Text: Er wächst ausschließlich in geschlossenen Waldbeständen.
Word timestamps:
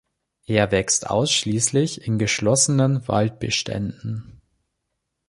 Er 0.47 0.71
wächst 0.71 1.11
ausschließlich 1.11 2.07
in 2.07 2.17
geschlossenen 2.17 3.07
Waldbeständen. 3.07 4.41